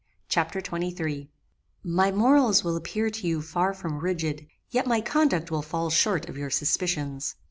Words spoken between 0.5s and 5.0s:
XXIII "My morals will appear to you far from rigid, yet my